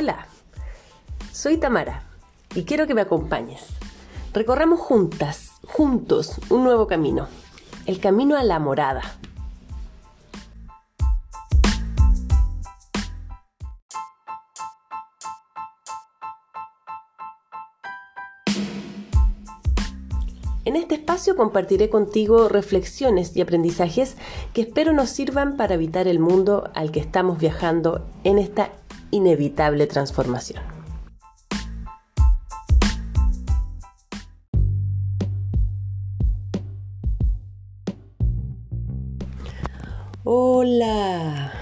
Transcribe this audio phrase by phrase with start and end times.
[0.00, 0.28] Hola,
[1.32, 2.04] soy Tamara
[2.54, 3.66] y quiero que me acompañes.
[4.32, 7.26] Recorramos juntas, juntos, un nuevo camino,
[7.84, 9.02] el camino a la morada.
[20.64, 24.16] En este espacio compartiré contigo reflexiones y aprendizajes
[24.54, 28.70] que espero nos sirvan para evitar el mundo al que estamos viajando en esta
[29.10, 30.62] inevitable transformación.
[40.24, 41.52] Hola.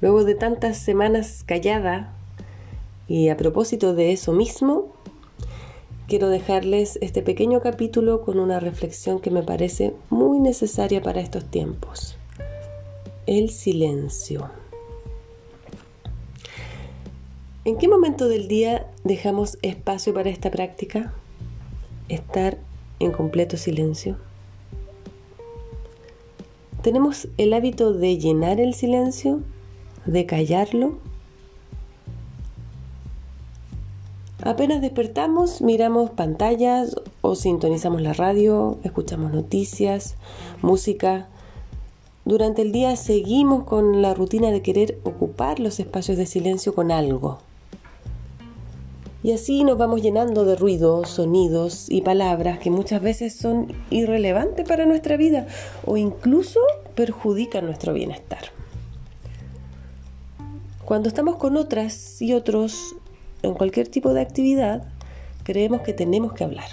[0.00, 2.14] Luego de tantas semanas callada
[3.06, 4.94] y a propósito de eso mismo,
[6.06, 11.44] quiero dejarles este pequeño capítulo con una reflexión que me parece muy necesaria para estos
[11.44, 12.16] tiempos.
[13.26, 14.59] El silencio.
[17.70, 21.14] ¿En qué momento del día dejamos espacio para esta práctica?
[22.08, 22.58] Estar
[22.98, 24.16] en completo silencio.
[26.82, 29.42] ¿Tenemos el hábito de llenar el silencio?
[30.04, 30.98] ¿De callarlo?
[34.42, 40.16] Apenas despertamos, miramos pantallas o sintonizamos la radio, escuchamos noticias,
[40.60, 41.28] música.
[42.24, 46.90] Durante el día seguimos con la rutina de querer ocupar los espacios de silencio con
[46.90, 47.38] algo.
[49.22, 54.66] Y así nos vamos llenando de ruidos, sonidos y palabras que muchas veces son irrelevantes
[54.66, 55.46] para nuestra vida
[55.84, 56.60] o incluso
[56.94, 58.44] perjudican nuestro bienestar.
[60.86, 62.96] Cuando estamos con otras y otros
[63.42, 64.88] en cualquier tipo de actividad,
[65.44, 66.68] creemos que tenemos que hablar,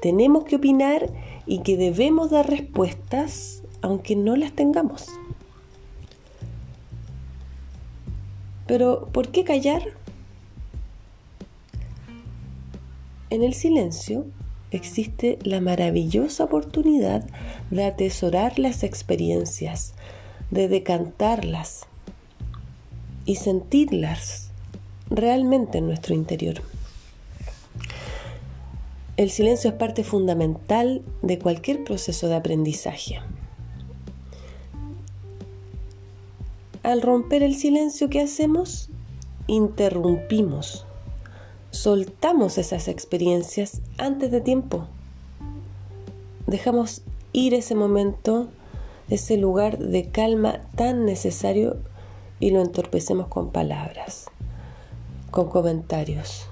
[0.00, 1.10] tenemos que opinar
[1.46, 5.06] y que debemos dar respuestas aunque no las tengamos.
[8.66, 9.82] Pero, ¿por qué callar?
[13.30, 14.24] En el silencio
[14.70, 17.26] existe la maravillosa oportunidad
[17.70, 19.94] de atesorar las experiencias,
[20.50, 21.82] de decantarlas
[23.26, 24.50] y sentirlas
[25.10, 26.62] realmente en nuestro interior.
[29.18, 33.20] El silencio es parte fundamental de cualquier proceso de aprendizaje.
[36.82, 38.88] Al romper el silencio, ¿qué hacemos?
[39.48, 40.86] Interrumpimos,
[41.78, 44.86] soltamos esas experiencias antes de tiempo.
[46.48, 47.02] Dejamos
[47.32, 48.48] ir ese momento,
[49.08, 51.76] ese lugar de calma tan necesario
[52.40, 54.26] y lo entorpecemos con palabras
[55.30, 56.46] con comentarios.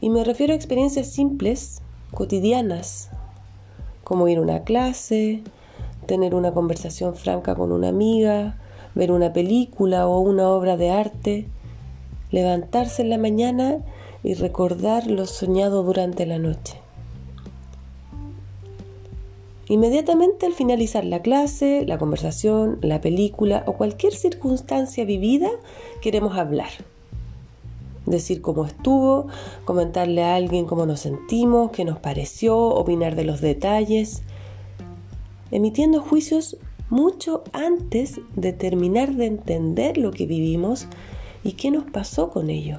[0.00, 3.10] Y me refiero a experiencias simples, cotidianas,
[4.02, 5.42] como ir a una clase,
[6.06, 8.58] tener una conversación franca con una amiga,
[8.96, 11.46] ver una película o una obra de arte,
[12.30, 13.78] levantarse en la mañana
[14.22, 16.76] y recordar lo soñado durante la noche.
[19.68, 25.48] Inmediatamente al finalizar la clase, la conversación, la película o cualquier circunstancia vivida,
[26.02, 26.70] queremos hablar.
[28.04, 29.28] Decir cómo estuvo,
[29.64, 34.22] comentarle a alguien cómo nos sentimos, qué nos pareció, opinar de los detalles,
[35.52, 36.56] emitiendo juicios
[36.88, 40.88] mucho antes de terminar de entender lo que vivimos
[41.42, 42.78] y qué nos pasó con ello.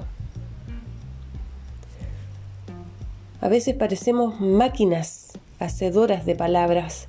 [3.40, 7.08] A veces parecemos máquinas hacedoras de palabras,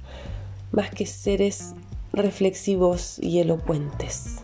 [0.72, 1.76] más que seres
[2.12, 4.38] reflexivos y elocuentes.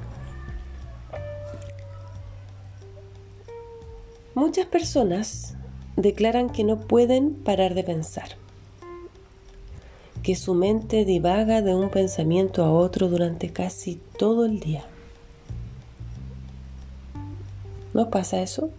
[4.36, 5.56] Muchas personas
[5.96, 8.30] declaran que no pueden parar de pensar,
[10.24, 14.86] que su mente divaga de un pensamiento a otro durante casi todo el día.
[17.99, 18.69] ¿No pasa eso?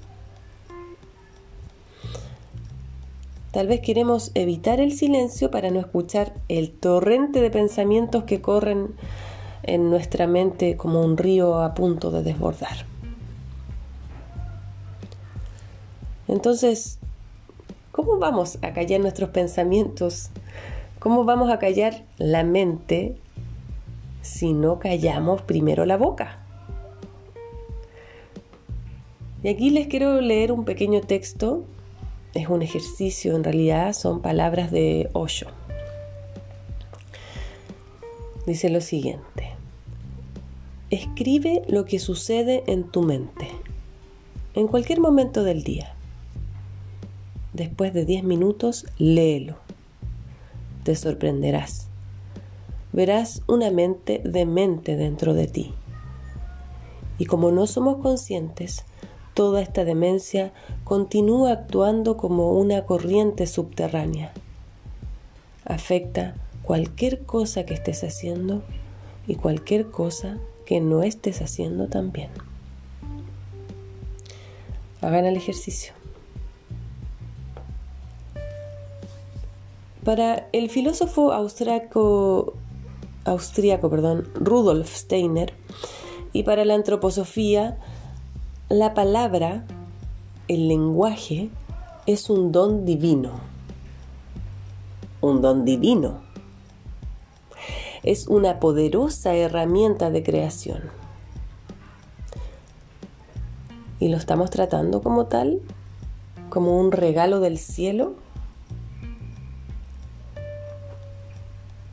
[3.50, 8.94] Tal vez queremos evitar el silencio para no escuchar el torrente de pensamientos que corren
[9.62, 12.86] en nuestra mente como un río a punto de desbordar.
[16.26, 16.98] Entonces,
[17.92, 20.30] ¿cómo vamos a callar nuestros pensamientos?
[20.98, 23.18] ¿Cómo vamos a callar la mente
[24.22, 26.39] si no callamos primero la boca?
[29.42, 31.64] Y aquí les quiero leer un pequeño texto
[32.34, 35.46] es un ejercicio, en realidad son palabras de Osho.
[38.46, 39.50] Dice lo siguiente,
[40.90, 43.48] escribe lo que sucede en tu mente,
[44.54, 45.94] en cualquier momento del día.
[47.52, 49.56] Después de 10 minutos, léelo.
[50.84, 51.88] Te sorprenderás.
[52.92, 55.74] verás una mente demente dentro de ti.
[57.18, 58.84] Y como no somos conscientes,
[59.40, 60.52] toda esta demencia
[60.84, 64.34] continúa actuando como una corriente subterránea.
[65.64, 68.62] Afecta cualquier cosa que estés haciendo
[69.26, 72.28] y cualquier cosa que no estés haciendo también.
[75.00, 75.94] Hagan el ejercicio.
[80.04, 82.52] Para el filósofo austriaco,
[84.34, 85.54] Rudolf Steiner
[86.34, 87.78] y para la antroposofía,
[88.70, 89.64] la palabra,
[90.46, 91.50] el lenguaje,
[92.06, 93.40] es un don divino.
[95.20, 96.20] Un don divino.
[98.04, 100.82] Es una poderosa herramienta de creación.
[103.98, 105.60] ¿Y lo estamos tratando como tal?
[106.48, 108.14] ¿Como un regalo del cielo?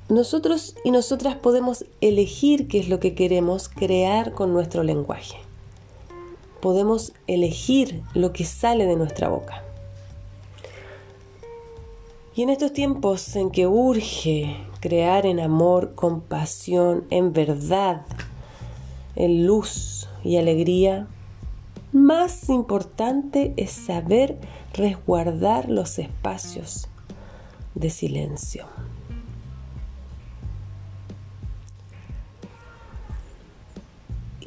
[0.10, 5.47] Nosotros y nosotras podemos elegir qué es lo que queremos crear con nuestro lenguaje.
[6.68, 9.64] Podemos elegir lo que sale de nuestra boca.
[12.36, 18.02] Y en estos tiempos en que urge crear en amor, compasión, en verdad,
[19.16, 21.08] en luz y alegría,
[21.94, 24.38] más importante es saber
[24.74, 26.90] resguardar los espacios
[27.76, 28.66] de silencio.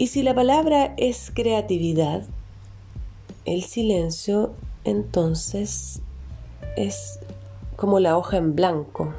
[0.00, 2.23] Y si la palabra es creatividad,
[3.44, 4.55] el silencio
[4.85, 6.00] entonces
[6.75, 7.20] es
[7.76, 9.12] como la hoja en blanco,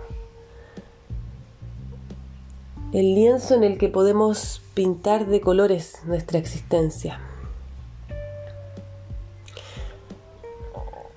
[2.94, 7.20] el lienzo en el que podemos pintar de colores nuestra existencia.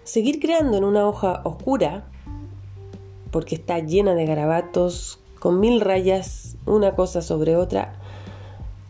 [0.02, 2.05] Seguir creando en una hoja oscura,
[3.31, 7.99] porque está llena de garabatos, con mil rayas, una cosa sobre otra,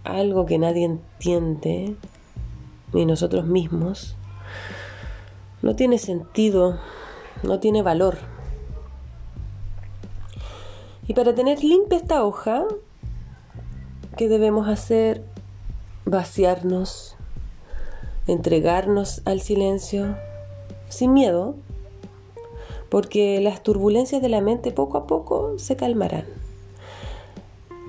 [0.05, 1.97] algo que nadie entiende,
[2.93, 4.17] ni nosotros mismos,
[5.63, 6.79] no tiene sentido,
[7.43, 8.19] no tiene valor.
[11.09, 12.65] Y para tener limpia esta hoja,
[14.17, 15.25] ¿qué debemos hacer?
[16.05, 17.17] Vaciarnos,
[18.27, 20.17] entregarnos al silencio,
[20.89, 21.57] sin miedo,
[22.91, 26.44] porque las turbulencias de la mente poco a poco se calmarán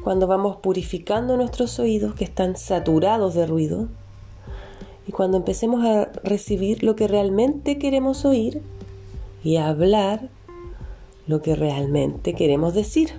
[0.05, 3.87] cuando vamos purificando nuestros oídos que están saturados de ruido
[5.07, 8.61] y cuando empecemos a recibir lo que realmente queremos oír
[9.43, 10.29] y a hablar
[11.25, 13.13] lo que realmente queremos decir.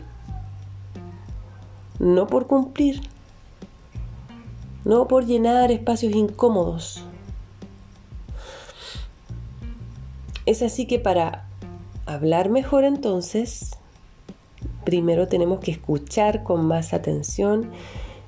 [1.99, 3.01] No por cumplir,
[4.85, 7.03] no por llenar espacios incómodos.
[10.47, 11.49] Es así que para
[12.07, 13.73] hablar mejor entonces
[14.87, 17.71] primero tenemos que escuchar con más atención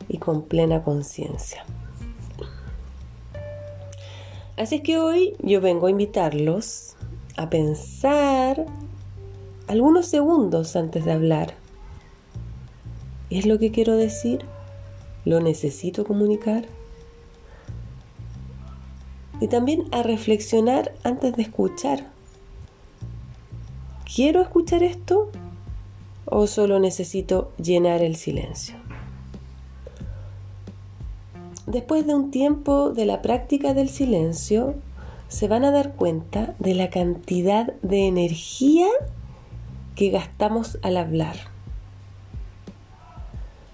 [0.09, 1.65] y con plena conciencia.
[4.59, 6.97] Así es que hoy yo vengo a invitarlos
[7.37, 8.67] a pensar
[9.69, 11.55] algunos segundos antes de hablar.
[13.31, 14.45] ¿Es lo que quiero decir?
[15.25, 16.67] ¿Lo necesito comunicar?
[19.41, 22.11] Y también a reflexionar antes de escuchar.
[24.13, 25.31] ¿Quiero escuchar esto?
[26.31, 28.77] O solo necesito llenar el silencio.
[31.67, 34.75] Después de un tiempo de la práctica del silencio,
[35.29, 38.89] se van a dar cuenta de la cantidad de energía
[39.95, 41.37] que gastamos al hablar,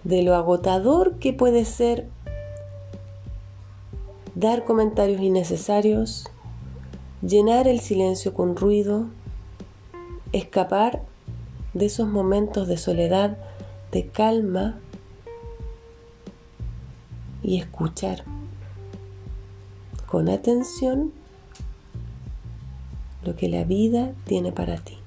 [0.03, 2.09] de lo agotador que puede ser
[4.35, 6.27] dar comentarios innecesarios,
[7.23, 9.07] llenar el silencio con ruido,
[10.33, 11.03] escapar
[11.75, 13.37] de esos momentos de soledad,
[13.93, 14.79] de calma
[17.43, 18.25] y escuchar
[20.07, 21.13] con atención
[23.25, 24.99] lo que la vida tiene para ti.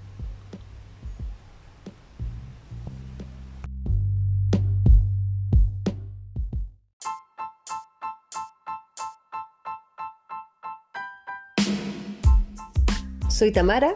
[13.29, 13.95] Soy Tamara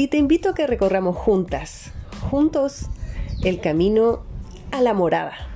[0.00, 1.92] y te invito a que recorramos juntas,
[2.30, 2.86] juntos,
[3.44, 4.22] el camino
[4.72, 5.49] a la morada.